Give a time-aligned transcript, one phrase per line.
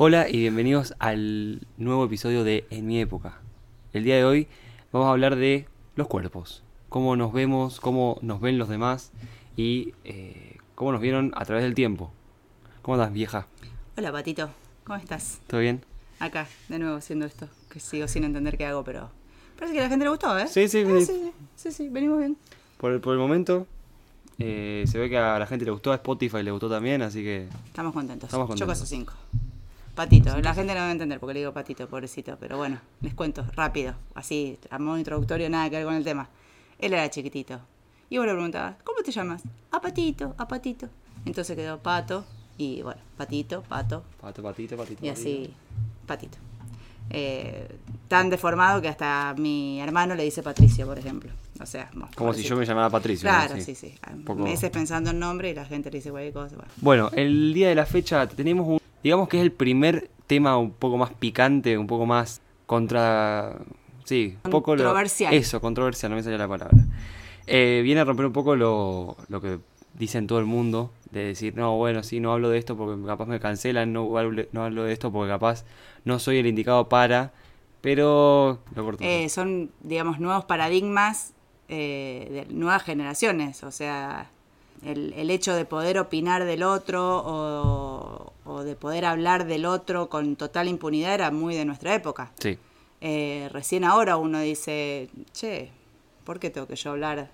[0.00, 3.40] Hola y bienvenidos al nuevo episodio de En mi época.
[3.92, 4.46] El día de hoy
[4.92, 9.10] vamos a hablar de los cuerpos, cómo nos vemos, cómo nos ven los demás
[9.56, 12.12] y eh, cómo nos vieron a través del tiempo.
[12.82, 13.48] ¿Cómo andas, vieja?
[13.96, 14.50] Hola, Patito.
[14.84, 15.40] ¿Cómo estás?
[15.48, 15.84] ¿Todo bien?
[16.20, 19.10] Acá, de nuevo haciendo esto, que sigo sin entender qué hago, pero
[19.56, 20.46] parece que a la gente le gustó, ¿eh?
[20.46, 21.06] Sí, sí, Ah, sí.
[21.06, 22.36] sí, sí, sí, venimos bien.
[22.76, 23.66] Por el, por el momento
[24.38, 27.22] eh, se ve que a la gente le gustó, a Spotify le gustó también, así
[27.24, 28.28] que Estamos contentos.
[28.28, 28.78] Estamos Yo contentos.
[28.78, 29.12] caso cinco.
[29.98, 33.14] Patito, la gente no va a entender porque le digo patito, pobrecito, pero bueno, les
[33.14, 36.28] cuento rápido, así, a modo introductorio, nada que ver con el tema.
[36.78, 37.58] Él era chiquitito.
[38.08, 39.42] Y vos le preguntabas, ¿cómo te llamas?
[39.72, 40.88] A patito, a patito.
[41.26, 42.24] Entonces quedó pato,
[42.56, 45.04] y bueno, patito, pato, pato, patito, patito.
[45.04, 45.52] y así,
[46.06, 46.38] patito.
[47.10, 47.66] Eh,
[48.06, 51.32] tan deformado que hasta mi hermano le dice Patricio, por ejemplo.
[51.60, 53.28] O sea, bueno, Como si yo me llamara Patricio.
[53.28, 53.36] ¿no?
[53.36, 53.94] Claro, sí, sí.
[54.12, 56.54] Un poco- Meses pensando en nombre y la gente le dice cualquier cosa.
[56.54, 56.70] Bueno.
[56.76, 60.72] Bueno, el día de la fecha tenemos un, digamos que es el primer tema un
[60.72, 63.56] poco más picante, un poco más contra,
[64.04, 65.34] sí, un poco lo- Controversial.
[65.34, 66.76] eso, controversial, no me salía la palabra.
[67.46, 69.58] Eh, viene a romper un poco lo, lo que
[69.94, 73.26] dicen todo el mundo, de decir, no, bueno, sí, no hablo de esto porque capaz
[73.26, 75.64] me cancelan, no hablo, no hablo de esto porque capaz
[76.04, 77.32] no soy el indicado para,
[77.80, 78.96] pero lo.
[79.00, 81.32] Eh, son, digamos, nuevos paradigmas
[81.68, 83.62] eh, de nuevas generaciones.
[83.64, 84.30] O sea,
[84.84, 90.08] el, el hecho de poder opinar del otro o, o de poder hablar del otro
[90.08, 92.32] con total impunidad era muy de nuestra época.
[92.38, 92.58] sí,
[93.00, 95.70] Eh, recién ahora uno dice, che,
[96.24, 97.30] ¿por qué tengo que yo hablar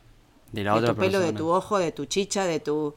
[0.52, 2.94] de la de otra tu pelo, de tu ojo, de tu chicha, de tu...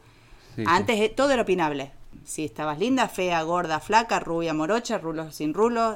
[0.56, 0.64] Sí.
[0.66, 1.92] Antes eh, todo era opinable.
[2.26, 5.96] Si estabas linda, fea, gorda, flaca, rubia, morocha, rulo, sin rulo.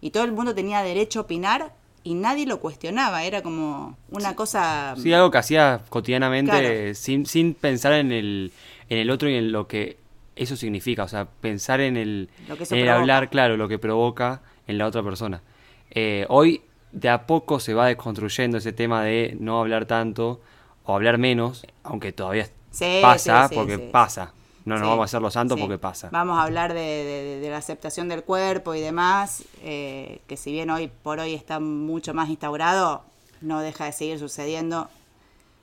[0.00, 1.72] Y todo el mundo tenía derecho a opinar
[2.04, 3.24] y nadie lo cuestionaba.
[3.24, 4.94] Era como una cosa...
[4.96, 6.94] Sí, algo que hacía cotidianamente Claro.
[6.94, 8.52] sin, sin pensar en el,
[8.88, 9.96] en el otro y en lo que
[10.36, 11.04] eso significa.
[11.04, 12.28] O sea, pensar en el,
[12.70, 15.42] en el hablar, claro, lo que provoca en la otra persona.
[15.90, 20.40] Eh, hoy de a poco se va desconstruyendo ese tema de no hablar tanto
[20.84, 24.32] o hablar menos, aunque todavía Sí, pasa, sí, sí, porque pasa.
[24.64, 25.62] No nos Sí, vamos a hacer los santos sí.
[25.62, 26.08] porque pasa.
[26.12, 30.52] Vamos a hablar de, de- de la aceptación del cuerpo y demás, eh, que si
[30.52, 33.02] bien hoy por hoy está mucho más instaurado,
[33.40, 34.88] no deja de seguir sucediendo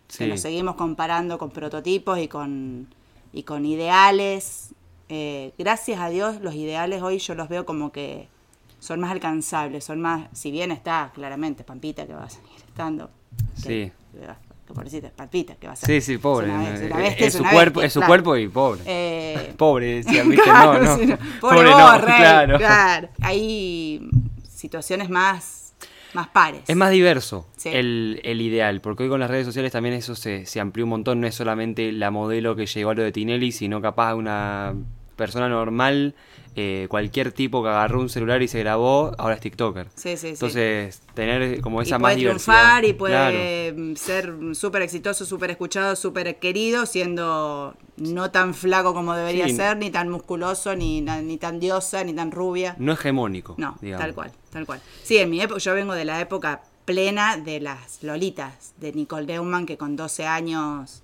[0.10, 0.28] que Sí.
[0.28, 2.88] nos seguimos comparando con prototipos y con,
[3.32, 4.74] y con ideales.
[5.08, 8.28] Eh, gracias a Dios, los ideales hoy yo los veo como que
[8.80, 13.10] son más alcanzables, son más, si bien está claramente Pampita que va a seguir estando.
[13.64, 14.18] Que, Sí.
[14.70, 15.88] Que, pobrecita, Pampita que va a ser.
[15.88, 16.48] Sí, sí, pobre.
[16.48, 18.10] Es una, es una bestia, es su una cuerpo, bestia, es su claro.
[18.12, 18.82] cuerpo y pobre.
[18.86, 20.36] Eh, Pobre, ¿viste?
[20.44, 21.06] Claro, no, no.
[21.06, 21.18] no.
[21.42, 22.58] Pobre, no, rey, claro.
[22.58, 23.10] claro.
[23.22, 24.08] Hay
[24.48, 25.74] situaciones más,
[26.14, 26.62] más pares.
[26.68, 27.70] Es más diverso Sí.
[27.74, 30.92] el, el ideal, porque hoy con las redes sociales también eso se, se amplió un
[30.92, 31.20] montón.
[31.20, 34.76] No es solamente la modelo que llegó a lo de Tinelli, sino capaz una
[35.20, 36.16] persona normal,
[36.56, 39.88] eh, cualquier tipo que agarró un celular y se grabó, ahora es TikToker.
[39.94, 40.28] Sí, sí, sí.
[40.30, 43.96] Entonces, tener como esa y más puede triunfar y puede Claro.
[43.98, 49.56] ser súper exitoso, súper escuchado, súper querido, siendo no tan flaco como debería Sí.
[49.56, 52.76] ser, ni tan musculoso, ni, ni tan diosa, ni tan rubia.
[52.80, 53.54] No hegemónico.
[53.60, 54.06] No, digamos.
[54.06, 54.82] tal cual, tal cual.
[55.04, 59.28] Sí, en mi época, yo vengo de la época plena de las Lolitas, de Nicole
[59.28, 61.04] Neumann, que con 12 años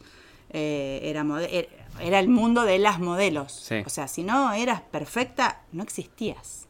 [0.57, 1.67] eh, era, er-
[1.99, 3.51] era el mundo de las modelos.
[3.51, 3.83] Sí.
[3.85, 6.67] O sea, si no eras perfecta, no existías.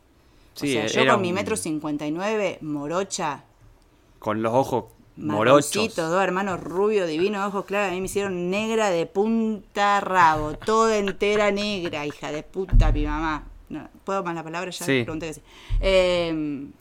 [0.56, 3.44] Sí, o sea, yo era con mi metro 59, morocha,
[4.20, 4.86] Con los ojos
[5.18, 5.96] morochos.
[5.96, 10.54] dos hermanos rubios, divinos, ojos claros, a mí me hicieron negra de punta a rabo,
[10.54, 13.44] toda entera negra, hija de puta, mi mamá.
[13.68, 14.70] No, ¿Puedo más la palabra?
[14.72, 15.02] Ya Sí.
[15.04, 15.42] pregunté que sí.
[15.82, 16.30] Eh,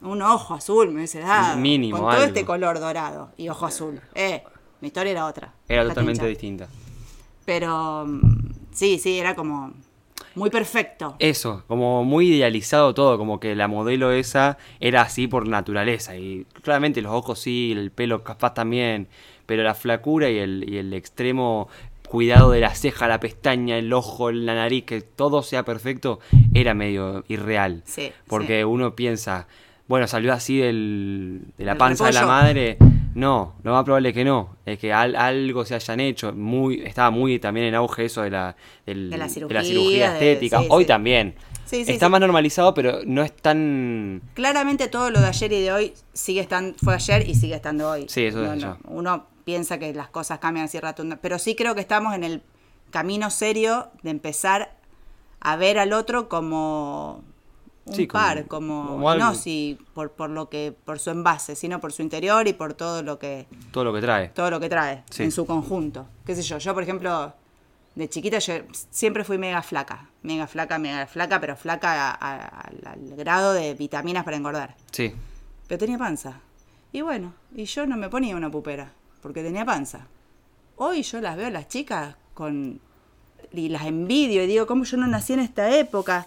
[0.03, 1.57] un ojo azul me hubiese dado.
[1.57, 2.25] Mínimo, Con todo algo.
[2.27, 4.01] este color dorado y ojo azul.
[4.15, 4.43] Eh,
[4.81, 5.53] mi historia era otra.
[5.69, 6.69] Era totalmente distinta.
[7.45, 8.21] Pero mm,
[8.73, 9.73] sí, sí, era como
[10.35, 11.17] muy perfecto.
[11.19, 16.17] Eso, como muy idealizado todo, como que la modelo esa era así por naturaleza.
[16.17, 19.09] Y claramente los ojos sí, el pelo capaz también,
[19.47, 21.69] pero la flacura y el, y el extremo
[22.09, 26.21] cuidado de la ceja, la pestaña, el ojo, la nariz, que todo sea perfecto,
[26.53, 27.83] era medio irreal.
[27.85, 28.65] Sí, Porque sí.
[28.65, 29.47] uno piensa,
[29.89, 32.79] bueno, salió así del, de la panza de la madre.
[33.15, 34.57] No, lo más probable es que no.
[34.67, 36.33] Es que al- algo se hayan hecho.
[36.33, 38.57] Muy, estaba muy también en auge eso de la,
[38.87, 40.61] del- De la de cirugía, estética.
[40.61, 40.89] sí, Hoy sí.
[40.89, 41.35] también.
[41.65, 42.11] Sí, sí, Está sí.
[42.13, 44.21] más normalizado, pero no es tan...
[44.35, 47.89] Claramente todo lo de ayer y de hoy sigue estando, fue ayer y sigue estando
[47.91, 48.07] hoy.
[48.09, 48.79] Sí, eso es no.
[48.87, 52.43] Uno piensa que las cosas cambian así rato, pero sí creo que estamos en el
[52.91, 54.75] camino serio de empezar
[55.41, 57.23] a ver al otro como
[57.87, 61.81] un Sí, par, como, como no si por, por lo que, por su envase, sino
[61.81, 64.29] por su interior y por todo lo que, Todo lo que trae.
[64.31, 65.23] todo lo que trae Sí.
[65.25, 66.07] en su conjunto.
[66.25, 67.35] Qué sé yo, yo por ejemplo
[67.95, 68.55] de chiquita yo
[68.91, 73.53] siempre fui mega flaca, mega flaca, mega flaca, pero flaca a- a- al- al grado
[73.53, 74.75] de vitaminas para engordar.
[74.91, 75.13] Sí.
[75.69, 76.41] Pero tenía panza.
[76.93, 80.07] Y bueno, y yo no me ponía una pupera, porque tenía panza.
[80.77, 82.81] Hoy yo las veo a las chicas con...
[83.55, 86.27] Y las envidio y digo, ¿cómo yo no nací en esta época?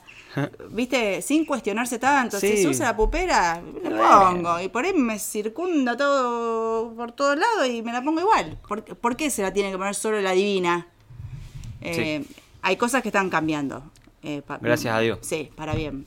[0.69, 2.39] Viste, sin cuestionarse tanto.
[2.39, 2.57] Si Sí.
[2.63, 4.59] se usa la pupera, le pongo.
[4.61, 8.57] Y por ahí me circunda todo por todos lados y me la pongo igual.
[8.67, 10.87] ¿Por, por qué se la tiene que poner solo la divina?
[11.81, 12.23] Eh,
[12.61, 13.83] Hay cosas que están cambiando.
[14.23, 15.19] eh, Gracias a Dios.
[15.21, 16.05] Sí, para bien.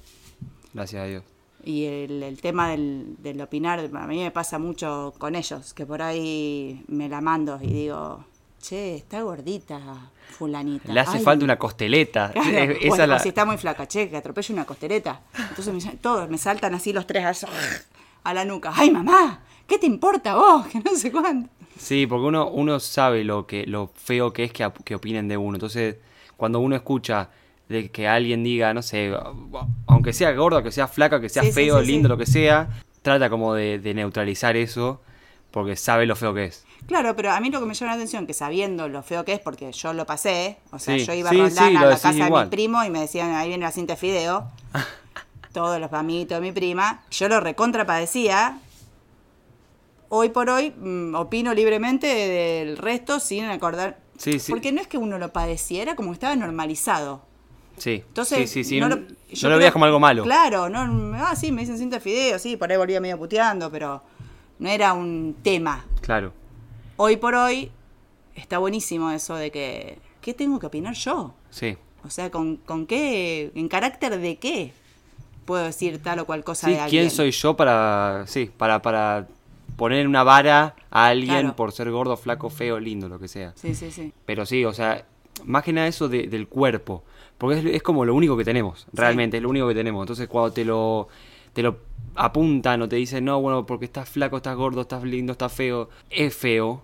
[0.74, 1.24] Gracias a Dios.
[1.64, 5.84] Y el, el tema del, del opinar, a mí me pasa mucho con ellos, que
[5.84, 8.24] por ahí me la mando y digo,
[8.60, 9.80] che, está gordita
[10.38, 10.92] fulanita.
[10.92, 12.30] Le hace Ay, falta una costeleta.
[12.32, 15.20] Claro, Es- esa la- si está muy flaca, che, que atropelle una costeleta.
[15.48, 17.44] Entonces me, todos me saltan así los tres
[18.24, 18.72] a la nuca.
[18.74, 19.40] ¡Ay, mamá!
[19.66, 20.66] ¿Qué te importa vos?
[20.68, 21.48] Que no sé cuánto.
[21.78, 25.36] Sí, porque uno, uno sabe lo que lo feo que es que, que opinen de
[25.36, 25.56] uno.
[25.56, 25.96] Entonces,
[26.36, 27.30] cuando uno escucha
[27.68, 29.12] de que alguien diga, no sé,
[29.86, 32.68] aunque sea gordo, que sea flaca, que sea Sí, feo, sí, lindo, lo que sea,
[33.02, 35.00] trata como de, de neutralizar eso
[35.50, 36.64] porque sabe lo feo que es.
[36.86, 39.34] Claro, pero a mí lo que me llama la atención, que sabiendo lo feo que
[39.34, 41.84] es, porque yo lo pasé, o sea, Sí, yo iba sí, a Roldán sí, a
[41.84, 44.48] la casa de mi primo y me decían, ahí viene la cinta de fideo,
[45.52, 48.58] todos los amiguitos de mi prima, yo lo recontra padecía.
[50.08, 53.98] Hoy por hoy mm, opino libremente del resto sin acordar.
[54.18, 54.50] Sí, sí.
[54.50, 57.22] Porque no es que uno lo padeciera, como que estaba normalizado.
[57.76, 59.08] Sí, Entonces, sí, sí, sí, no lo, no lo
[59.40, 60.24] creo- veas como algo malo.
[60.24, 63.70] Claro, no, ah, sí, me dicen cinta de fideo, sí, por ahí volvía medio puteando,
[63.70, 64.02] pero
[64.60, 65.84] no era un tema.
[66.00, 66.32] Claro.
[66.96, 67.70] Hoy por hoy
[68.36, 71.34] está buenísimo eso de que, ¿qué tengo que opinar yo?
[71.50, 71.76] Sí.
[72.04, 74.72] O sea, ¿con, con qué, en carácter de qué
[75.44, 77.02] puedo decir tal o cual cosa Sí, de alguien?
[77.02, 79.26] ¿quién soy yo para, sí, para, para
[79.76, 81.56] poner una vara a alguien Claro.
[81.56, 83.52] por ser gordo, flaco, feo, lindo, lo que sea?
[83.56, 84.12] Sí, sí, sí.
[84.26, 85.04] Pero sí, o sea,
[85.44, 87.02] más que nada eso de- del cuerpo.
[87.38, 90.02] Porque es, es como lo único que tenemos, realmente, es lo único que tenemos.
[90.04, 91.08] Entonces cuando te lo,
[91.52, 91.78] te lo
[92.14, 95.88] apuntan o te dicen, no, bueno, porque estás flaco, estás gordo, estás lindo, estás feo,
[96.10, 96.82] es feo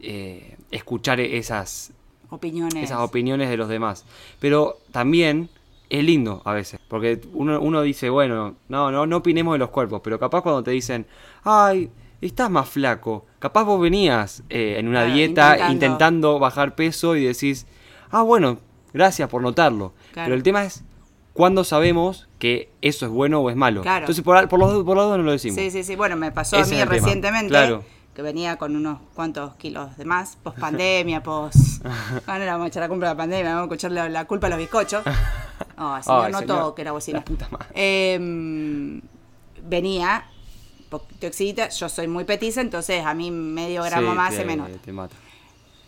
[0.00, 1.92] eh, escuchar esas,
[2.30, 2.82] Opiniones.
[2.84, 4.04] esas opiniones de los demás.
[4.40, 5.48] Pero también
[5.88, 9.70] es lindo a veces, porque uno, uno dice, bueno, no, no, no opinemos de los
[9.70, 11.06] cuerpos, pero capaz cuando te dicen,
[11.44, 11.90] ay,
[12.20, 15.72] estás más flaco, capaz vos venías eh, en una Claro, dieta intentando.
[15.72, 16.38] intentando.
[16.38, 17.66] bajar peso y decís,
[18.10, 18.58] ah, bueno,
[18.92, 19.92] gracias por notarlo.
[20.12, 20.26] Claro.
[20.26, 20.82] Pero el tema es,
[21.34, 23.82] ¿cuándo sabemos que eso es bueno o es malo?
[23.82, 24.04] Claro.
[24.04, 25.56] Entonces, por, por, los, dos- por los dos no lo decimos.
[25.60, 25.94] Sí, sí, sí.
[25.96, 27.84] Bueno, me pasó Ese a mí recientemente Claro.
[28.14, 31.84] que venía con unos cuantos kilos de más, post pandemia, post.
[32.26, 34.46] No le vamos a echar la culpa a la pandemia, vamos a echarle la culpa
[34.46, 35.02] a los bizcochos.
[35.76, 36.56] Oh, señor, Ay, no señor.
[36.58, 37.18] todo que era bocina.
[37.18, 37.66] La puta madre.
[37.74, 39.00] Eh,
[39.62, 40.24] venía
[40.88, 44.44] poquito excita, yo soy muy petiza, entonces a mí medio gramo Sí, más te- se
[44.44, 44.70] me nota.
[44.84, 45.16] te mata.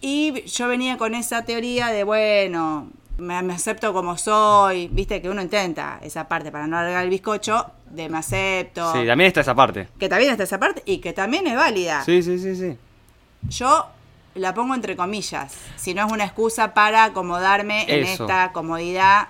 [0.01, 5.29] Y yo venía con esa teoría de, bueno, me, me acepto como soy, viste que
[5.31, 9.41] uno intenta esa parte para no alargar el bizcocho, de me acepto, Sí, también está
[9.41, 9.89] esa parte.
[9.99, 12.03] que también está esa parte y que también es válida.
[12.05, 12.77] Sí, sí, sí, sí.
[13.49, 13.87] Yo
[14.35, 19.29] la pongo entre comillas, si no es una excusa para acomodarme en esta comodidad,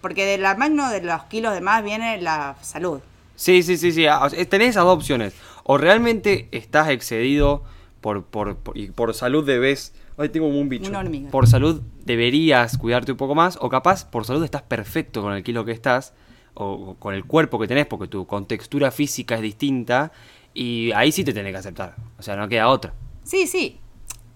[0.00, 3.00] porque de la mano de los kilos de más viene la salud.
[3.36, 4.06] Sí, sí, sí, sí.
[4.48, 5.34] Tenés esas dos opciones.
[5.64, 7.62] O realmente estás excedido
[8.00, 9.92] por, por, por, y por salud debes...
[10.20, 10.90] Ay, tengo un bicho.
[10.90, 11.30] Una hormiga.
[11.30, 13.58] Por salud deberías cuidarte un poco más.
[13.60, 16.12] O capaz, por salud estás perfecto con el kilo que estás.
[16.54, 20.12] O, o con el cuerpo que tenés, porque tu contextura física es distinta.
[20.52, 21.96] Y ahí sí te tenés que aceptar.
[22.18, 22.92] O sea, no queda otra.
[23.24, 23.78] Sí, sí.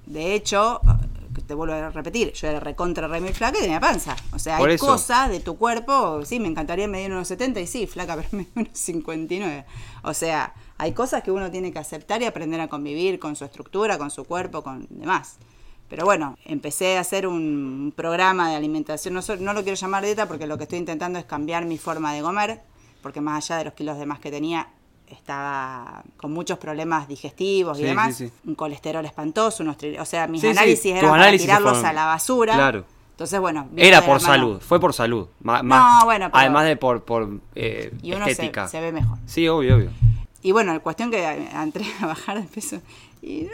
[0.06, 0.80] De hecho,
[1.46, 4.16] te vuelvo a repetir, yo era recontra re muy flaca y tenía panza.
[4.32, 4.86] O sea, Por hay eso.
[4.86, 8.50] cosas de tu cuerpo, sí, me encantaría medir unos 70 y sí, flaca, pero medir
[8.54, 9.64] unos 59.
[10.02, 13.44] O sea, hay cosas que uno tiene que aceptar y aprender a convivir con su
[13.44, 15.38] estructura, con su cuerpo, con demás.
[15.88, 20.26] Pero bueno, empecé a hacer un programa de alimentación, no, no lo quiero llamar dieta
[20.26, 22.62] porque lo que estoy intentando es cambiar mi forma de comer,
[23.02, 24.68] porque más allá de los kilos de más que tenía,
[25.06, 28.32] estaba con muchos problemas digestivos y Sí, demás, sí, sí.
[28.46, 31.72] un colesterol espantoso, unos tri- o sea, mis Sí, sí, análisis eran análisis para tirarlos
[31.80, 32.54] fueron- a la basura.
[32.54, 32.84] Claro.
[33.10, 34.60] Entonces, bueno, Era por salud.
[34.60, 35.28] Fue por salud.
[35.40, 38.66] No, bueno, pero- Además de por, por eh, Y uno se, estética.
[38.66, 39.18] se ve mejor.
[39.26, 39.90] Sí, obvio, obvio.
[40.42, 41.22] Y bueno, la cuestión que
[41.54, 42.80] entré a bajar de peso.
[43.22, 43.46] Y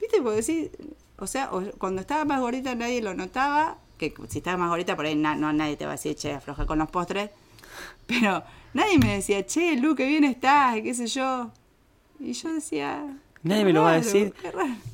[0.00, 0.70] viste, porque decir,
[1.18, 4.96] o sea, o- cuando estaba más gordita nadie lo notaba, que si estaba más gordita
[4.96, 7.30] por ahí na- no nadie te va a decir, che, afloja con los postres.
[8.06, 8.42] Pero
[8.74, 11.50] nadie me decía, che, Lu, qué bien estás, qué sé yo.
[12.20, 13.04] Y yo decía...
[13.42, 14.34] Nadie me lo va a decir.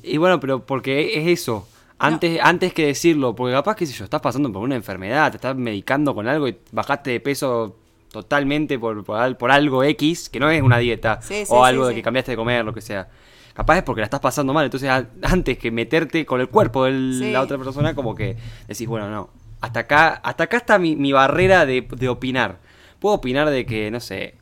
[0.03, 1.67] Y bueno, pero porque es eso.
[1.97, 5.37] Antes, antes que decirlo, porque capaz, qué sé yo, estás pasando por una enfermedad, te
[5.37, 7.75] estás medicando con algo y bajaste de peso
[8.11, 11.69] totalmente por, por, por algo X, que no es una dieta, Sí, sí, o sí,
[11.69, 11.95] algo de sí.
[11.95, 13.09] que cambiaste de comer, lo que sea.
[13.53, 14.65] Capaz es porque la estás pasando mal.
[14.65, 17.31] Entonces, a- antes que meterte con el cuerpo de Sí.
[17.31, 18.35] la otra persona, como que
[18.67, 19.29] decís, bueno, no.
[19.61, 22.57] Hasta acá, hasta acá está mi, mi barrera de, de opinar.
[22.99, 24.35] Puedo opinar de que, no sé,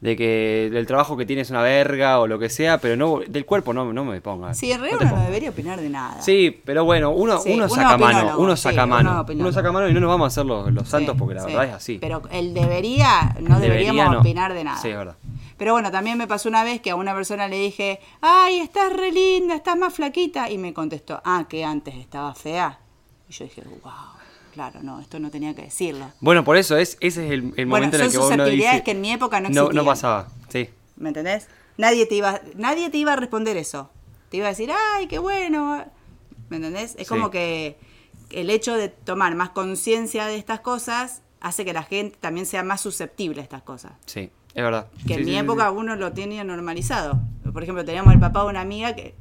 [0.00, 3.20] de que el trabajo que tienes es una verga o lo que sea, pero no
[3.26, 4.52] del cuerpo no, no me ponga.
[4.54, 6.20] Sí, en realidad uno no debería opinar de nada.
[6.22, 9.72] Sí, pero bueno, uno, Sí, uno uno saca mano, opinólogo, uno saca mano, uno saca
[9.72, 11.98] mano y no nos vamos a hacer los, los santos porque la verdad es así.
[11.98, 14.78] Pero el debería, no Debería, deberíamos opinar de nada.
[14.78, 15.16] Sí, es verdad.
[15.56, 18.92] Pero bueno, también me pasó una vez que a una persona le dije, ay, estás
[18.92, 20.50] re linda, estás más flaquita.
[20.50, 22.78] Y me contestó, ah, que antes estaba fea.
[23.28, 23.92] Y yo dije, wow,
[24.52, 26.10] claro, no, esto no tenía que decirlo.
[26.20, 28.74] Bueno, por eso es ese es el, el Bueno, momento en el que uno susceptibilidades
[28.74, 29.74] dice que en mi época no no, existían.
[29.76, 30.28] no pasaba.
[30.48, 30.68] Sí.
[30.96, 31.48] ¿Me entendés?
[31.78, 33.90] Nadie te iba, nadie te iba a responder eso.
[34.30, 35.84] Te iba a decir, ay, qué bueno.
[36.50, 36.94] ¿Me entendés?
[36.98, 37.14] Es Sí.
[37.14, 37.78] como que
[38.30, 42.62] el hecho de tomar más conciencia de estas cosas hace que la gente también sea
[42.62, 43.92] más susceptible a estas cosas.
[44.06, 44.88] Sí, es verdad.
[45.06, 47.20] Que Sí, en sí, mi época uno lo tenía normalizado.
[47.52, 49.14] Por ejemplo, teníamos el papá de una amiga que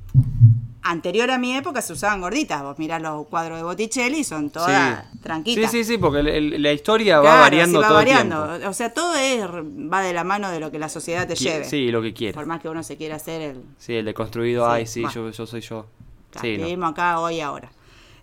[0.82, 2.62] anterior a mi época se usaban gorditas.
[2.62, 5.18] Vos mirás los cuadros de Botticelli y son todas Sí.
[5.20, 5.72] tranquilas.
[5.72, 8.44] Sí, sí, sí, porque la historia va variando sí, va todo variando.
[8.46, 8.70] el tiempo.
[8.70, 11.65] O sea, todo es, va de la mano de lo que la sociedad te lleve.
[11.65, 12.36] Sí, lo que quieras.
[12.36, 13.63] Por más que uno se quiera hacer el...
[13.80, 15.88] Sí, el deconstruido, Sí, ay, sí, yo, yo soy yo.
[16.32, 16.65] Claro, Sí, no.
[16.65, 17.72] vivimos acá hoy y ahora.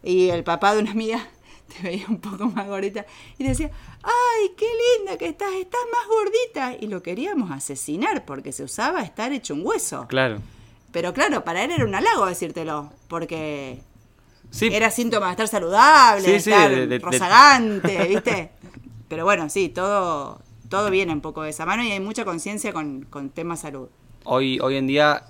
[0.05, 1.19] Y el papá de una amiga
[1.77, 3.07] te veía un poco más gordita
[3.39, 3.71] y decía,
[4.03, 4.67] ay, qué
[4.99, 6.77] linda que estás, estás más gordita.
[6.81, 10.07] Y lo queríamos asesinar porque se usaba estar hecho un hueso.
[10.09, 10.41] Claro.
[10.93, 13.81] Pero claro, para él era un halago decírtelo, porque
[14.51, 18.51] Sí, era síntoma de estar saludable, Sí, de sí, estar de- de- rozagante, ¿viste?
[19.09, 22.73] Pero bueno, sí, todo, todo viene un poco de esa mano y hay mucha conciencia
[22.75, 23.89] con, con temas salud.
[24.25, 25.25] hoy, hoy en día,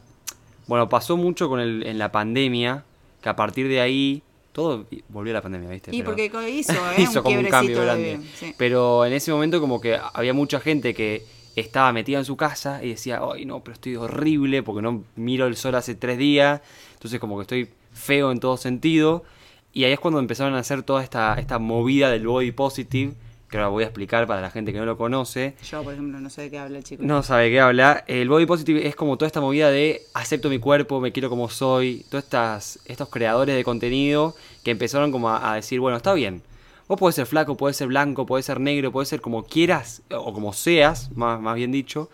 [0.67, 2.85] bueno, pasó mucho con el, en la pandemia,
[3.21, 5.91] que a partir de ahí, todo volvió a la pandemia, ¿viste?
[5.95, 6.95] Y Pero- porque hizo, ¿eh?
[6.99, 8.05] hizo un como un cambio grande.
[8.05, 8.55] bien, sí.
[8.57, 11.25] Pero en ese momento como que había mucha gente que
[11.57, 15.47] estaba metida en su casa y decía, ay no, pero estoy horrible porque no miro
[15.47, 16.61] el sol hace tres días,
[16.95, 19.25] entonces como que estoy feo en todo sentido.
[19.75, 23.15] Y ahí es cuando empezaron a hacer toda esta, esta movida del body positive,
[23.53, 25.55] que ahora voy a explicar para la gente que no lo conoce.
[25.71, 27.05] Yo, por ejemplo, no sé de qué habla el chico.
[27.05, 28.03] No sabe qué habla.
[28.09, 31.49] El body positive es como toda esta movida de acepto mi cuerpo, me quiero como
[31.49, 32.05] soy.
[32.11, 36.43] Todos estas, estos creadores de contenido que empezaron como a, a decir, bueno, está bien.
[36.89, 40.33] Vos podés ser flaco, podés ser blanco, podés ser negro, podés ser como quieras, o
[40.35, 42.11] como seas, más, más bien dicho.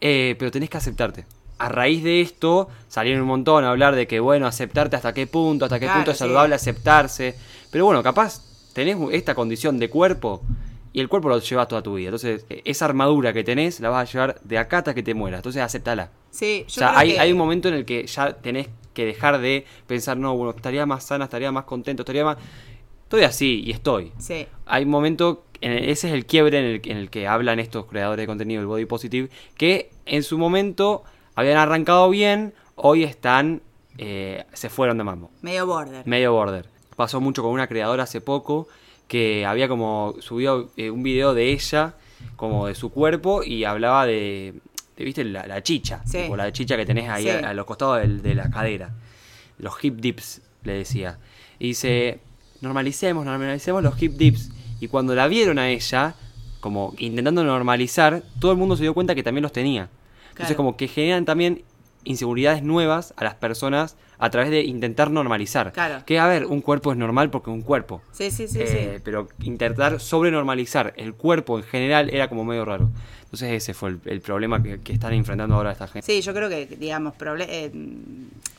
[0.00, 1.26] eh, pero tenés que aceptarte.
[1.58, 5.26] A raíz de esto salieron un montón a hablar de que, bueno, aceptarte hasta qué
[5.26, 6.20] punto, hasta qué Claro, punto es sí.
[6.24, 7.34] saludable aceptarse.
[7.70, 8.40] Pero bueno, capaz
[8.72, 10.40] tenés esta condición de cuerpo
[10.92, 12.08] y el cuerpo lo llevas toda tu vida.
[12.08, 15.14] Entonces, e- esa armadura que tenés la vas a llevar de acá hasta que te
[15.14, 15.38] mueras.
[15.38, 16.10] Entonces, aceptala.
[16.30, 18.68] Sí, O yo sea, creo hay, que- hay un momento en el que ya tenés
[18.94, 22.36] que dejar de pensar, no, bueno, estaría más sana, estaría más contento, estaría más...
[23.04, 24.12] Estoy así y estoy.
[24.18, 27.26] Sí, Hay un momento, en el- ese es el quiebre en el, en el que
[27.26, 31.02] hablan estos creadores de contenido, el body positive, que en su momento
[31.34, 33.62] habían arrancado bien, hoy están,
[33.98, 36.06] eh, se fueron de mambo, medio border.
[36.06, 36.66] medio border.
[36.96, 38.68] Pasó mucho con una creadora hace poco
[39.10, 41.94] que había como subido eh, un video de ella,
[42.36, 44.54] como de su cuerpo, y hablaba de,
[44.96, 45.24] de, ¿viste?
[45.24, 46.18] La, la chicha, Sí.
[46.22, 47.30] tipo, la chicha que tenés ahí Sí.
[47.30, 48.94] a, a los costados del- de la cadera.
[49.58, 51.18] Los hip dips, le decía.
[51.58, 52.20] Y dice,
[52.60, 54.50] normalicemos, normalicemos los hip dips.
[54.80, 56.14] Y cuando la vieron a ella,
[56.60, 59.88] como intentando normalizar, todo el mundo se dio cuenta que también los tenía.
[60.30, 61.62] Entonces como que generan también
[62.04, 65.72] inseguridades nuevas a las personas a través de intentar normalizar.
[65.72, 66.02] Claro.
[66.06, 68.02] Que a ver, un cuerpo es normal porque un cuerpo.
[68.12, 69.02] Sí, sí, sí, Eh, sí.
[69.04, 72.90] Pero intentar sobrenormalizar el cuerpo en general era como medio raro.
[73.24, 76.04] Entonces ese fue el, el problema que, que están enfrentando ahora esta gente.
[76.04, 77.70] Sí, yo creo que, digamos, proble- eh,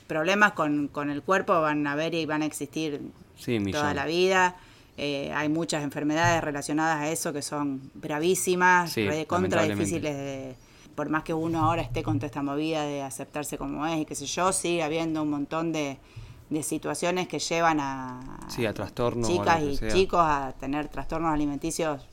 [0.08, 3.02] problemas con, con el cuerpo van a haber y van a existir
[3.38, 4.56] Sí, toda la vida.
[4.98, 10.56] Eh, hay muchas enfermedades relacionadas a eso que son gravísimas, Sí, re contra difíciles de...
[10.96, 14.06] Por más que uno ahora esté con toda esta movida de aceptarse como es y
[14.06, 15.98] qué sé yo, sigue habiendo un montón de,
[16.50, 19.94] de situaciones que llevan a Sí, a trastornos chicas y sea.
[19.94, 22.06] chicos a tener trastornos alimenticios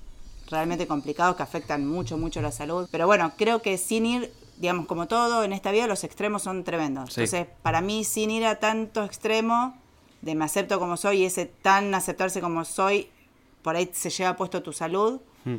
[0.50, 2.88] realmente complicados que afectan mucho, mucho la salud.
[2.90, 6.64] Pero bueno, creo que sin ir, digamos, como todo en esta vida, los extremos son
[6.64, 7.12] tremendos.
[7.12, 7.20] Sí.
[7.22, 9.76] Entonces, para mí, sin ir a tanto extremo
[10.22, 13.08] de me acepto como soy y ese tan aceptarse como soy,
[13.62, 15.20] por ahí se lleva puesto tu salud.
[15.44, 15.56] Mm.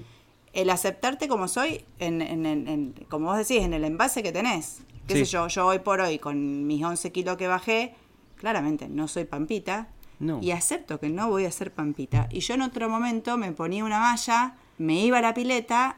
[0.53, 4.81] El aceptarte como soy, en, en- en- como vos decís, en el envase que tenés.
[5.07, 5.25] Qué Sí.
[5.25, 7.93] sé yo, yo hoy por hoy, con mis 11 kilos que bajé,
[8.35, 9.89] claramente no soy pampita.
[10.19, 10.39] No.
[10.41, 12.27] Y acepto que no voy a ser pampita.
[12.29, 15.97] Y yo en otro momento me ponía una malla, me iba a la pileta,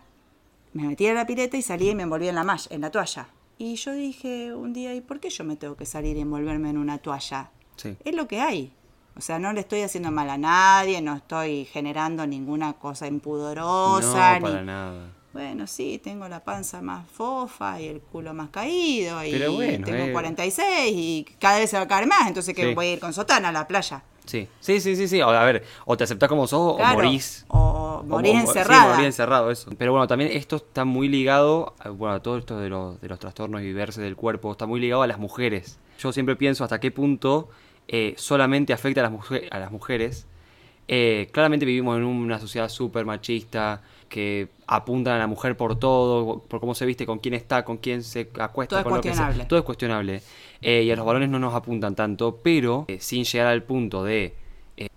[0.73, 2.91] me metía a la pileta y salía y me envolvía en la malla, en la
[2.91, 3.29] toalla.
[3.57, 6.69] Y yo dije un día, ¿y por qué yo me tengo que salir y envolverme
[6.69, 7.51] en una toalla?
[7.77, 7.95] Sí.
[8.05, 8.71] Es lo que hay.
[9.17, 14.39] O sea, no le estoy haciendo mal a nadie, no estoy generando ninguna cosa impudorosa.
[14.39, 15.07] No, ni- para nada.
[15.33, 19.85] Bueno, sí, tengo la panza más fofa y el culo más caído y Pero bueno,
[19.85, 20.11] tengo eh.
[20.11, 22.73] 46 y cada vez se va a caer más, entonces que Sí.
[22.75, 24.03] voy a ir con sotana a la playa.
[24.25, 25.21] Sí, sí, sí, sí, sí.
[25.21, 27.45] O, a ver, o te aceptás como sos Claro, o morís.
[27.47, 28.83] O morís o- encerrada.
[28.83, 29.71] Sí, morir encerrado, eso.
[29.77, 33.07] Pero bueno, también esto está muy ligado, a, bueno, a todo esto de los, de
[33.07, 35.79] los trastornos diversos del cuerpo, está muy ligado a las mujeres.
[35.97, 37.49] Yo siempre pienso hasta qué punto
[37.87, 40.27] eh, solamente afecta a las, muje- a las mujeres.
[40.87, 46.39] Eh, claramente vivimos en una sociedad súper machista, que apuntan a la mujer por todo,
[46.47, 49.01] por cómo se viste, con quién está, con quién se acuesta, Todo es con lo
[49.01, 49.15] que sea.
[49.27, 49.45] cuestionable.
[49.45, 50.21] Todo es cuestionable.
[50.61, 54.35] Eh, y a los varones no nos apuntan tanto, pero sin llegar al punto de,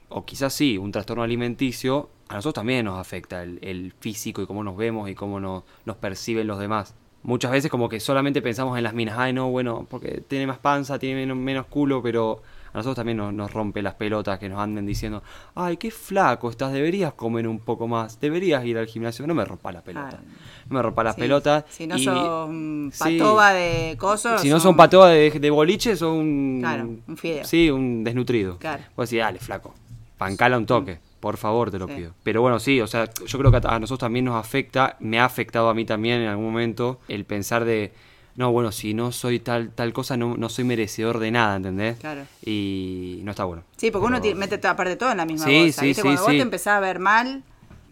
[0.09, 4.47] o quizás sí, un trastorno alimenticio, a nosotros también nos afecta el, el físico y
[4.47, 6.95] cómo nos vemos y cómo nos, nos perciben los demás.
[7.23, 10.59] Muchas veces como que solamente pensamos en las minas, ay no, bueno, porque tiene más
[10.59, 12.43] panza, tiene menos, menos culo, pero
[12.75, 15.23] a nosotros también nos, nos rompe las pelotas que nos anden diciendo,
[15.55, 19.45] ay, qué flaco estás, deberías comer un poco más, deberías ir al gimnasio, no me
[19.45, 20.21] rompa las pelotas,
[20.69, 21.21] no me rompa las Sí.
[21.23, 21.65] pelotas.
[21.71, 23.19] Si no y- son sí.
[23.19, 24.41] patoba de cosos.
[24.41, 26.59] Si no son patoa de, de boliche, son un.
[26.61, 27.45] Claro, un fideo.
[27.45, 28.59] Sí, un desnutrido.
[28.59, 28.83] Claro.
[28.97, 29.73] Vos decís, dale, flaco.
[30.19, 30.99] Pancala un toque.
[31.21, 31.95] Por favor, te lo Sí.
[31.95, 32.13] pido.
[32.23, 35.25] Pero bueno, sí, o sea, yo creo que a nosotros también nos afecta, me ha
[35.25, 37.93] afectado a mí también en algún momento, el pensar de,
[38.37, 41.99] no, bueno, si no soy tal tal cosa, no, no soy merecedor de nada, ¿entendés?
[41.99, 42.23] Claro.
[42.45, 43.63] Y no está bueno.
[43.77, 45.81] Sí, porque uno Pero- mete aparte todo en la misma Sí, bolsa.
[45.83, 46.03] sí, ¿viste?
[46.03, 47.43] sí, Cuando vos te empezás a ver mal,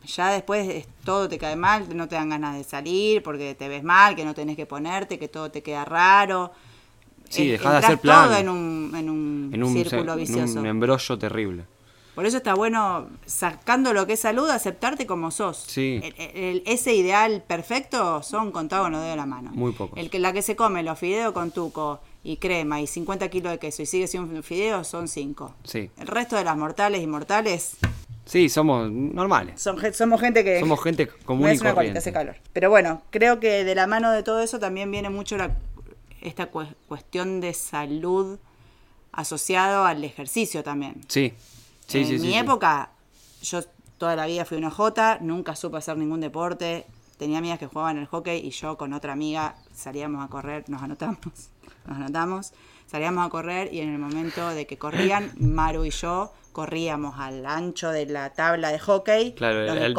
[0.04, 3.68] ya después es- todo te cae mal, no te dan ganas de salir porque te
[3.68, 6.52] ves mal, que no tenés que ponerte, que todo te queda raro.
[7.28, 8.28] Sí, dejás de hacer plan.
[8.28, 10.60] todo en un, en un, En un, círculo en vicioso.
[10.60, 11.64] un embrollo terrible.
[12.14, 15.64] Por eso está bueno, sacando lo que es salud, aceptarte como sos.
[15.66, 16.00] Sí.
[16.02, 19.50] El- el- ese ideal perfecto son contados con los dedos de la mano.
[19.54, 19.98] Muy pocos.
[19.98, 23.52] El que, la que se come los fideos con tuco y crema y 50 kilos
[23.52, 25.54] de queso y sigue siendo un fideo son 5.
[25.64, 25.90] Sí.
[25.98, 27.76] El resto de las mortales y mortales
[28.26, 29.60] Sí, somos normales.
[29.60, 30.60] son, somos gente que...
[30.60, 31.98] Somos gente común Me y corriente.
[31.98, 32.36] hace calor.
[32.52, 35.56] Pero bueno, creo que de la mano de todo eso también viene mucho la,
[36.20, 38.38] esta cue- cuestión de salud
[39.12, 41.00] asociado al ejercicio también.
[41.08, 41.32] Sí.
[41.86, 42.34] Sí, en sí, mi sí.
[42.36, 42.90] época,
[43.42, 43.60] yo
[43.98, 46.86] toda la vida fui una jota, nunca supe hacer ningún deporte.
[47.18, 50.82] Tenía amigas que jugaban al hockey y yo con otra amiga salíamos a correr, nos
[50.82, 51.18] anotamos,
[51.86, 52.52] nos anotamos,
[52.86, 57.46] salíamos a correr y en el momento de que corrían, Maru y yo corríamos al
[57.46, 59.94] ancho de la tabla de hockey, Claro, nos el-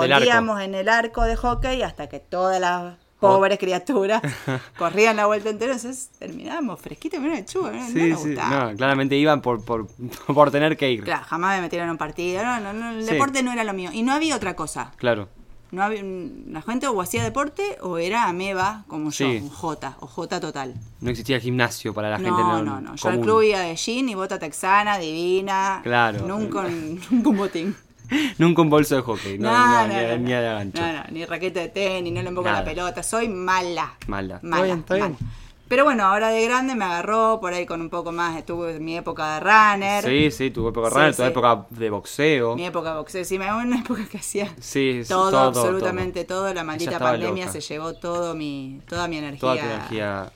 [0.60, 4.22] en el arco de hockey hasta que todas las pobres criaturas
[4.78, 8.36] corrían la vuelta entera, entonces terminábamos fresquitos, mira el chubo, no, Sí, no sí.
[8.36, 9.88] No, claramente iban por, por,
[10.34, 11.04] por tener que ir.
[11.04, 12.44] Claro, jamás me metieron en un partido.
[12.44, 13.12] No, no, no, el Sí.
[13.14, 13.90] deporte no era lo mío.
[13.94, 14.92] Y no había otra cosa.
[14.98, 15.30] Claro.
[15.72, 20.06] No había, la gente o hacía deporte o era ameba como yo, un J, o
[20.06, 20.76] J total.
[21.02, 22.96] No existía gimnasio para la gente no, no, no.
[22.96, 25.80] Yo al club iba de jean y bota texana, divina.
[25.82, 26.28] Claro.
[26.28, 27.76] Nunca un, nunca un botín.
[28.38, 29.38] Nunca un bolso de hockey.
[29.39, 30.17] No, No, no, no, ni, no, a- no.
[30.17, 32.60] ni a la no, ni raqueta de tenis, no le emboco Nada.
[32.60, 33.04] la pelota.
[33.04, 33.93] Soy mala.
[34.08, 34.36] Mala.
[34.36, 35.12] Está Mala, bien, está bien.
[35.19, 35.32] mala.
[35.65, 38.38] Pero bueno, ahora de grande me agarró por ahí con un poco más.
[38.38, 40.04] Estuve en mi época de runner.
[40.04, 41.28] Sí, sí, tu época Sí, runner, tu sí.
[41.30, 42.56] época de boxeo.
[42.56, 43.26] Mi época de boxeo.
[43.26, 46.54] Sí, me una época que hacía Sí, sí, todo, todo, absolutamente todo.
[46.54, 47.60] La maldita pandemia loca.
[47.60, 50.32] se llevó todo mi, toda mi energía, Toda tu energía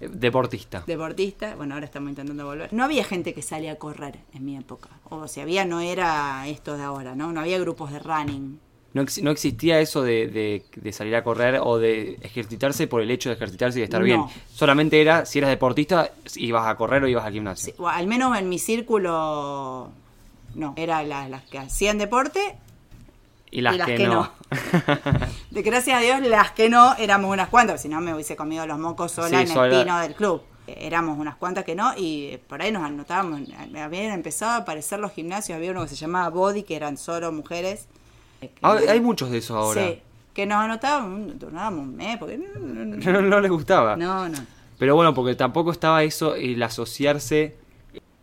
[0.00, 0.84] deportista.
[0.86, 1.54] deportista.
[1.56, 2.72] Bueno, ahora estamos intentando volver.
[2.72, 4.88] No había gente que salía a correr en mi época.
[5.10, 7.32] O si había, no era esto de ahora, ¿no?
[7.32, 8.60] No había grupos de running.
[8.94, 13.02] No, ex- no existía eso de, de- de salir a correr o de ejercitarse por
[13.02, 14.04] el hecho de ejercitarse y de estar No.
[14.06, 14.22] bien.
[14.54, 17.66] Solamente era, si eras deportista, ibas a correr o ibas al gimnasio.
[17.74, 19.90] Sí, o al menos en mi círculo,
[20.54, 20.72] no.
[20.76, 22.56] Era la- las que hacían deporte
[23.50, 24.14] Y las, y las que, que no.
[24.14, 24.30] no.
[25.50, 28.66] De gracias a Dios, las que no éramos unas cuantas, si no me hubiese comido
[28.66, 29.74] los mocos sola Sí, en sola.
[29.78, 30.42] el pino del club.
[30.66, 33.40] Eh, Éramos unas cuantas que no, y por ahí nos anotábamos.
[33.82, 37.32] Habían empezado a aparecer los gimnasios, había uno que se llamaba Body, que eran solo
[37.32, 37.88] mujeres.
[38.42, 39.82] Eh, Ah, hay muchos de esos ahora.
[39.86, 40.02] Sí,
[40.34, 43.96] que nos anotábamos, turnábamos un mes, porque no, no, no, No, no les gustaba.
[43.96, 44.38] no, no.
[44.78, 47.56] Pero bueno, porque tampoco estaba eso, el asociarse,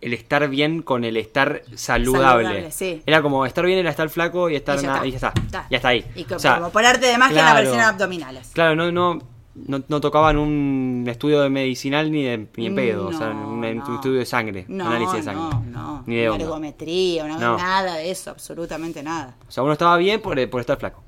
[0.05, 2.43] el estar bien con el estar saludable.
[2.45, 3.01] Saludable, sí.
[3.05, 5.05] Era como estar bien era estar flaco y estar Y ya está.
[5.07, 5.33] y ya está.
[5.45, 5.67] Está.
[5.71, 6.05] Ya está ahí.
[6.15, 7.73] Y O sea, como por arte de magia claro.
[7.81, 8.51] abdominales.
[8.53, 9.19] Claro, no, no,
[9.55, 13.61] no, no tocaban un estudio de medicinal ni de ni en pedo, o sea, un,
[13.61, 13.95] no.
[13.95, 15.41] estudio de sangre, No, análisis de sangre.
[15.41, 16.03] no, no.
[16.05, 19.35] Ni de Una ergometría, una- nada de eso, absolutamente nada.
[19.47, 21.01] O sea, uno estaba bien por, por estar flaco.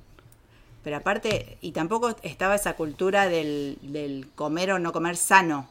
[0.84, 5.68] Pero aparte, y tampoco estaba esa cultura del, del comer o no comer sano.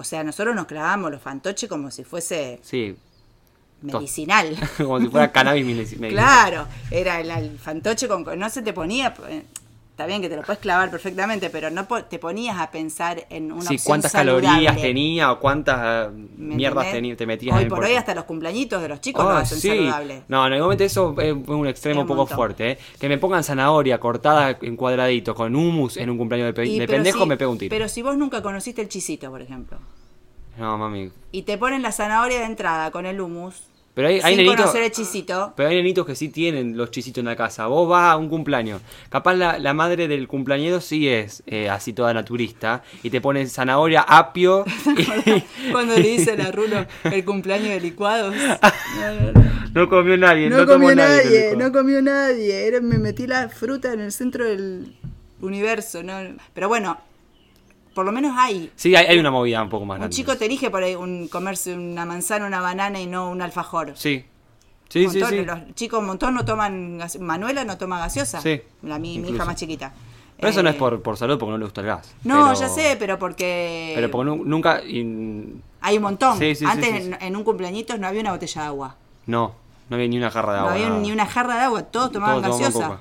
[0.00, 2.96] O sea, nosotros nos clavábamos los fantoches como si fuese Sí,
[3.82, 4.56] medicinal.
[4.76, 6.10] como si fuera cannabis medicinal.
[6.10, 8.24] claro, era el, el fantoche con...
[8.38, 9.14] No se te ponía...
[9.98, 13.26] Está bien que te lo puedes clavar perfectamente, pero no po- te ponías a pensar
[13.30, 14.46] en una Sí, opción cuántas saludable.
[14.46, 17.94] calorías tenía o cuántas eh, ¿Me mierdas teni- te metías Hoy en el por hoy
[17.96, 19.66] hasta los cumpleañitos de los chicos Oh, lo hacen sí.
[19.70, 20.22] saludable.
[20.28, 22.36] No, en el momento eso es un extremo Es un poco montón.
[22.36, 22.70] fuerte.
[22.70, 22.78] ¿eh?
[23.00, 26.78] Que me pongan zanahoria cortada en cuadraditos con hummus en un cumpleaños de, pe- Y
[26.78, 27.70] de pendejo, si- me pego un tiro.
[27.70, 29.78] Pero si vos nunca conociste el chisito, por ejemplo,
[30.56, 31.10] No, mami.
[31.32, 33.64] y te ponen la zanahoria de entrada con el hummus,
[33.98, 34.72] Pero hay, nenitos.
[35.56, 37.66] Pero hay nenitos que sí tienen los chisitos en la casa.
[37.66, 38.80] Vos vas a un cumpleaños.
[39.08, 42.84] Capaz la, la madre del cumpleañero sí es eh, así toda naturista.
[43.02, 44.64] Y te pone zanahoria, apio.
[45.26, 48.36] y- cuando le dicen a Rulo el cumpleaños de licuados.
[49.74, 50.48] No, comió nadie.
[50.48, 52.68] No, No comió nadie no comió nadie.
[52.68, 54.94] Era- me metí la fruta en el centro del
[55.40, 56.04] universo.
[56.04, 56.14] ¿no?
[56.54, 56.98] Pero bueno,
[57.98, 58.70] por lo menos hay.
[58.76, 60.14] Sí, hay, hay una movida un poco más Un grande.
[60.14, 63.94] chico te elige por ahí un, comerse una manzana, una banana y no un alfajor.
[63.96, 64.24] Sí.
[64.88, 65.44] Sí, Un sí, montón, sí.
[65.44, 67.00] Los chicos un montón no toman.
[67.18, 68.40] Manuela no toma gaseosa.
[68.40, 69.92] Sí, La, mi, mi hija más chiquita.
[70.36, 72.14] Pero eso no Eh, es por, por salud, porque no le gusta el gas.
[72.22, 73.94] No, Pero- ya sé, pero porque.
[73.96, 74.76] Pero porque nu- nunca.
[75.80, 76.38] Hay un montón.
[76.38, 77.10] Sí, sí, Antes sí.
[77.10, 78.94] En, en un cumpleañitos no había una botella de agua.
[79.26, 79.54] no,
[79.90, 80.74] no había ni una jarra de No agua.
[80.74, 81.00] había nada.
[81.00, 83.00] ni una jarra de agua, todos tomaban Todos gaseosa.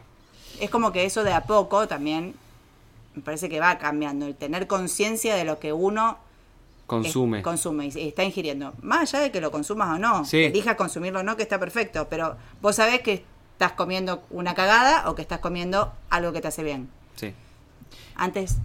[0.60, 2.34] Es como que eso de a poco también
[3.18, 4.26] me parece que va cambiando.
[4.26, 6.18] El tener conciencia de lo que uno
[6.86, 7.40] Consume.
[7.40, 8.74] es- consume y está ingiriendo.
[8.82, 10.44] Más allá de que lo consumas o no, Sí.
[10.46, 12.08] elijas consumirlo o no, que está perfecto.
[12.10, 16.48] Pero vos sabés que estás comiendo una cagada o que estás comiendo algo que te
[16.48, 16.90] hace bien.
[17.16, 17.34] Sí.
[18.16, 18.58] Antes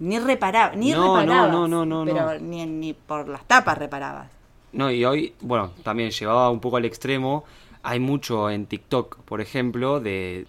[0.00, 2.38] ni reparaba, ni No, no, reparabas, no, no, no, pero no.
[2.40, 4.28] Ni, ni por las tapas reparabas.
[4.72, 7.44] No, y hoy, bueno, también llevaba un poco al extremo.
[7.82, 10.46] Hay mucho en TikTok, por ejemplo, de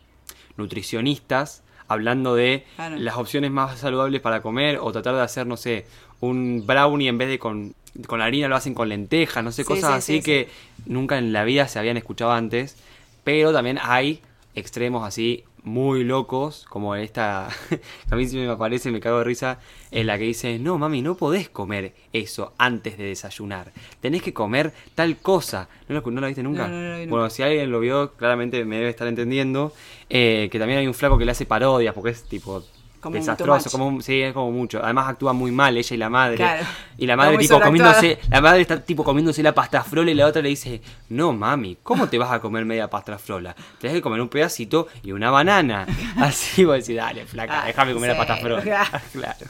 [0.57, 2.95] nutricionistas hablando de Claro.
[2.97, 5.85] las opciones más saludables para comer o tratar de hacer, no sé,
[6.21, 7.73] un brownie en vez de con,
[8.07, 10.47] con harina lo hacen con lentejas, no sé, Sí, cosas sí, así sí, que
[10.85, 12.77] nunca en la vida se habían escuchado antes.
[13.25, 14.21] Pero también hay
[14.55, 19.23] extremos así muy locos, como esta, que a mí sí me aparece, me cago de
[19.23, 19.59] risa,
[19.91, 24.33] en la que dice, no mami, no podés comer eso antes de desayunar, tenés que
[24.33, 25.69] comer tal cosa.
[25.87, 26.67] ¿No lo, no lo viste nunca?
[26.67, 27.09] No, no, nunca.
[27.09, 29.73] bueno, si alguien lo vio, claramente me debe estar entendiendo,
[30.09, 32.63] eh, que también hay un flaco que le hace parodias, porque es tipo...
[32.99, 33.71] Como desastroso, much.
[33.71, 34.83] como un- sí, es como mucho.
[34.83, 36.35] Además actúa muy mal ella y la madre.
[36.37, 36.65] Claro.
[36.97, 40.25] Y la madre tipo comiéndose, la madre está tipo comiéndose la pasta frola y la
[40.27, 43.55] otra le dice, no mami, ¿cómo te vas a comer media pasta frola?
[43.79, 45.87] Tenés que comer un pedacito y una banana.
[46.17, 48.61] Así vos decís, dale, flaca, Ah, déjame comer sí, la pasta frola.
[48.61, 48.89] claro.
[49.13, 49.45] claro.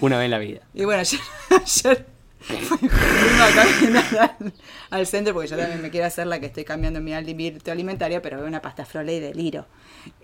[0.00, 0.60] Una vez en la vida.
[0.74, 2.06] Y bueno, ayer, ayer
[2.46, 4.52] fuimos a caminar al,
[4.90, 8.22] al centro porque yo también me quiero hacer la que estoy cambiando mi hábito alimentario,
[8.22, 9.66] pero veo una pasta frola y deliro.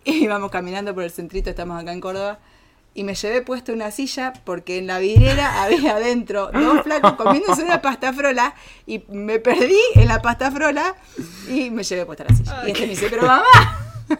[0.05, 2.39] Y vamos caminando por el centrito, estamos acá en Córdoba,
[2.95, 7.63] y me llevé puesta una silla porque en la vidriera había adentro dos flacos comiéndose
[7.63, 8.55] una pasta frola
[8.87, 10.95] y me perdí en la pasta frola
[11.49, 12.63] y me llevé puesta la silla.
[12.67, 13.45] y este me dice, pero mamá,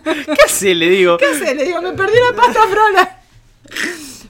[0.05, 0.75] ¿Qué hace?
[0.75, 1.19] Le digo.
[1.19, 1.55] ¿qué haces?
[1.55, 3.19] Le digo, me perdí la pasta frola.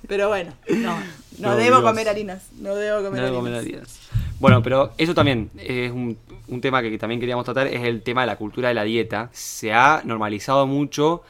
[0.09, 0.97] Pero bueno, no,
[1.39, 1.91] no, No, debo Dios.
[1.91, 3.41] comer harinas, no debo comer No debo harinas.
[3.41, 4.01] comer harinas.
[4.41, 6.17] Bueno, pero eso también es un,
[6.49, 9.31] un tema que también queríamos tratar, es el tema de la cultura de la dieta.
[9.33, 11.23] Se ha normalizado mucho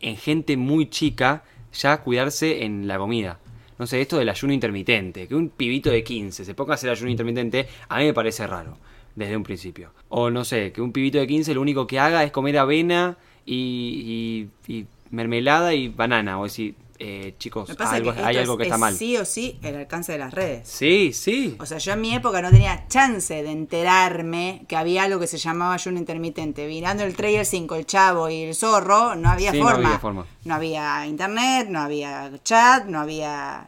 [0.00, 1.42] en gente muy chica
[1.72, 3.38] ya cuidarse en la comida.
[3.78, 6.90] No sé, esto del ayuno intermitente, que un pibito de 15 se ponga a hacer
[6.90, 8.76] ayuno intermitente, a mí me parece raro,
[9.16, 9.90] desde un principio.
[10.10, 13.16] O no sé, que un pibito de 15 lo único que haga es comer avena
[13.46, 16.38] y, y- y mermelada y banana.
[16.38, 18.94] O decir, eh, chicos, algo- que hay algo es- que está es mal.
[18.94, 20.68] sí o sí el alcance de las redes.
[20.68, 21.56] Sí, sí.
[21.58, 25.26] O sea, yo en mi época no tenía chance de enterarme que había algo que
[25.26, 26.66] se llamaba ayuno intermitente.
[26.66, 29.64] Mirando el 3 y el 5, el chavo y el zorro, no había, Sí, no
[29.68, 29.88] forma.
[29.88, 30.26] había forma.
[30.44, 33.66] No había internet, no había chat, no había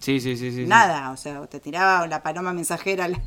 [0.00, 0.56] Sí, sí, sí, sí.
[0.56, 0.66] sí.
[0.66, 1.10] nada.
[1.12, 3.20] O sea, te tiraba la paloma mensajera la,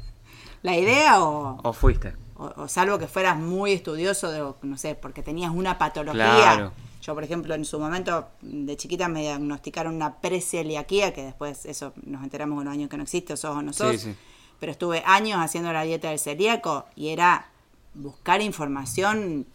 [0.61, 2.13] la idea o, O fuiste.
[2.37, 6.23] o, o salvo que fueras muy estudioso de, no sé, porque tenías una patología.
[6.35, 6.71] Claro.
[7.09, 11.91] Yo, por ejemplo, en su momento de chiquita me diagnosticaron una preseliaquía, que después eso
[12.05, 13.93] nos enteramos con los años que no existe, sos o no sos.
[13.93, 14.15] Sí, sí.
[14.59, 17.47] Pero estuve años haciendo la dieta del celíaco y era
[17.95, 19.47] buscar información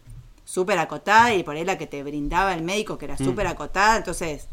[0.45, 3.25] súper acotada y por ahí la que te brindaba el médico que era Mm.
[3.25, 4.49] súper acotada, entonces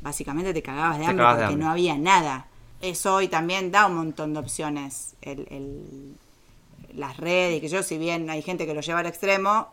[0.00, 1.64] básicamente te cagabas de hambre cagabas de porque hambre.
[1.64, 2.46] no había nada.
[2.80, 5.16] Eso hoy también da un montón de opciones.
[5.22, 6.14] El, el-
[6.94, 9.68] las redes y que yo, si bien hay gente que lo lleva al extremo,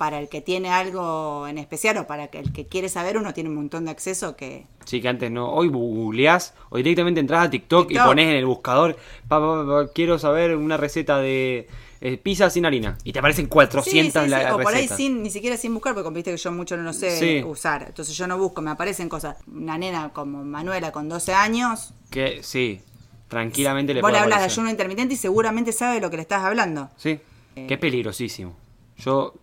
[0.00, 3.50] para el que tiene algo en especial o para el que quiere saber, uno tiene
[3.50, 4.64] un montón de acceso que...
[4.86, 5.52] Sí, que antes no.
[5.52, 8.06] Hoy googleás o directamente entras a TikTok, TikTok.
[8.06, 8.96] y pones en el buscador,
[9.28, 11.68] pa, pa, pa, pa, quiero saber una receta de
[12.00, 12.96] eh, pizza sin harina.
[13.04, 15.74] Y te aparecen 400 Sí, sí, la- sí, O por ahí sin, ni siquiera sin
[15.74, 17.84] buscar, porque viste que yo mucho no lo sé usar.
[17.88, 19.36] Entonces yo no busco, me aparecen cosas.
[19.54, 22.80] Una nena como Manuela con 12 años, Que sí,
[23.28, 26.22] tranquilamente le vos le hablas de ayuno intermitente y seguramente sabe de lo que le
[26.22, 26.88] estás hablando.
[26.96, 27.20] Sí,
[27.54, 27.66] Eh.
[27.66, 28.56] que es peligrosísimo.
[28.96, 29.34] Yo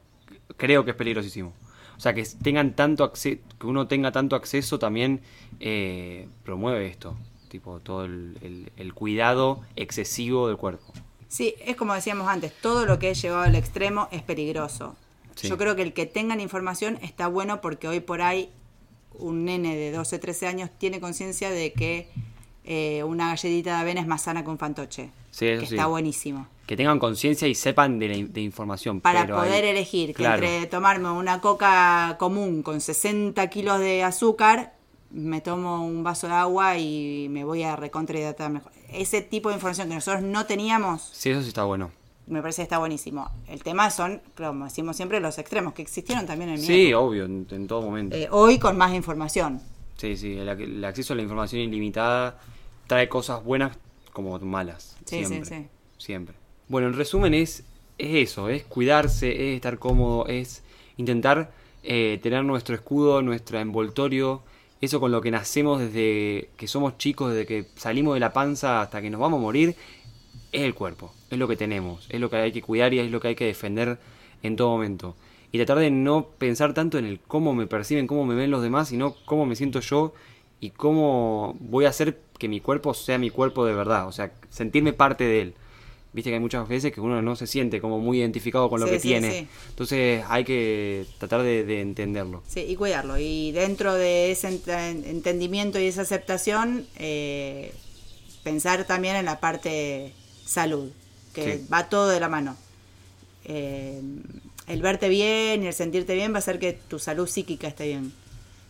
[0.57, 1.53] creo que es peligrosísimo.
[1.95, 5.21] O sea, que tengan tanto acceso, que uno tenga tanto acceso también
[5.59, 7.15] eh, promueve esto.
[7.49, 10.93] Tipo, todo el, el- el cuidado excesivo del cuerpo.
[11.29, 14.95] Sí, es como decíamos antes, todo lo que es llevado al extremo es peligroso.
[15.35, 15.47] Sí.
[15.49, 18.49] Yo creo que el que tengan información está bueno porque hoy por ahí
[19.13, 22.09] un nene de 12, 13 años tiene conciencia de que
[22.63, 25.09] eh, una galletita de avena es más sana que un fantoche.
[25.31, 25.75] Sí, eso que sí.
[25.75, 26.47] está buenísimo.
[26.67, 29.01] Que tengan conciencia y sepan de la de información.
[29.01, 30.45] Para pero poder hay- elegir que Claro.
[30.45, 34.73] entre tomarme una coca común con 60 kilos de azúcar,
[35.09, 38.71] me tomo un vaso de agua y me voy a recontrahidratar mejor.
[38.91, 41.89] Ese tipo de información que nosotros no teníamos, Sí, eso sí está bueno.
[42.27, 43.31] me parece que está buenísimo.
[43.47, 46.99] El tema son, como decimos siempre, los extremos, que existieron también en mi Sí, época.
[46.99, 48.17] obvio, en, en todo momento.
[48.17, 49.61] Eh, hoy con más información.
[49.95, 52.37] Sí, sí, el, ac- el acceso a la información ilimitada
[52.87, 53.77] trae cosas buenas
[54.11, 54.97] como malas.
[55.05, 55.67] Sí, sí, siempre, sí.
[55.97, 56.35] Siempre.
[56.69, 57.63] Bueno, en resumen es,
[57.97, 60.63] es eso, es cuidarse, es estar cómodo, es
[60.97, 61.51] intentar
[61.83, 64.41] eh, tener nuestro escudo, nuestro envoltorio,
[64.81, 68.81] eso con lo que nacemos desde que somos chicos, desde que salimos de la panza
[68.81, 69.75] hasta que nos vamos a morir,
[70.51, 73.09] es el cuerpo, es lo que tenemos, es lo que hay que cuidar y es
[73.11, 73.97] lo que hay que defender
[74.43, 75.15] en todo momento.
[75.53, 78.61] Y tratar de no pensar tanto en el cómo me perciben, cómo me ven los
[78.61, 80.13] demás, sino cómo me siento yo
[80.59, 84.33] y cómo voy a hacer que mi cuerpo sea mi cuerpo de verdad, o sea,
[84.49, 85.53] sentirme parte de él.
[86.17, 88.87] Viste que hay muchas veces que uno no se siente como muy identificado con lo
[88.87, 89.31] Sí, que sí, tiene.
[89.31, 89.47] sí.
[89.69, 92.41] Entonces hay que tratar de, de entenderlo.
[92.47, 93.19] Sí, y cuidarlo.
[93.19, 97.71] Y dentro de ese ent- entendimiento y esa aceptación, eh,
[98.43, 100.11] pensar también en la parte
[100.43, 100.89] salud,
[101.35, 102.57] que va todo de la mano.
[103.45, 104.01] Eh,
[104.67, 107.89] el verte bien y el sentirte bien va a hacer que tu salud psíquica esté
[107.89, 108.11] bien.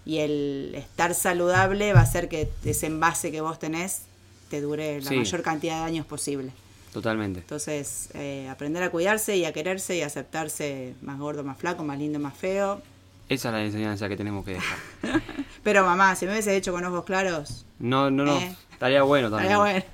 [0.06, 4.02] Y el estar saludable va a hacer que ese envase que vos tenés
[4.50, 6.52] te dure la mayor cantidad de años posible.
[6.98, 7.42] Totalmente.
[7.42, 11.84] Entonces, eh, aprender a cuidarse y a quererse y a aceptarse más gordo, más flaco,
[11.84, 12.82] más lindo, más feo,
[13.30, 14.80] Esa es la enseñanza que tenemos que dejar.
[15.64, 18.36] Pero mamá, si me hubiese hecho con ojos claros, No, no, no.
[18.38, 18.56] Eh.
[18.72, 19.52] Estaría bueno también.
[19.52, 19.86] estaría bueno.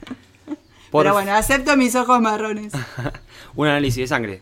[0.92, 2.72] Por- Pero bueno, acepto mis ojos marrones.
[3.56, 4.42] Un análisis de sangre.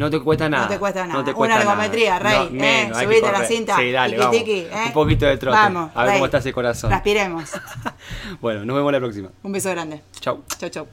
[0.00, 0.62] No te cuesta nada.
[0.64, 1.18] No te cuesta nada.
[1.18, 2.32] No te cuesta Una ergometría, Rey.
[2.38, 2.50] No, ¿eh?
[2.52, 3.76] menos, Subite la cinta.
[3.76, 4.34] Sí, dale, vamos.
[4.34, 4.70] ¿eh?
[4.86, 5.58] Un poquito de trote.
[5.58, 6.18] Vamos, a ver Rey.
[6.18, 6.90] cómo está ese corazón.
[6.90, 7.50] Respiremos.
[8.40, 9.28] bueno, nos vemos la próxima.
[9.42, 10.00] Un beso grande.
[10.20, 10.42] Chau.
[10.58, 10.88] Chau, chau.